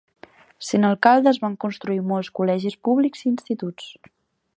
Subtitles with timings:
[0.69, 3.93] Sent alcalde es van construir molts col·legis públics i instituts.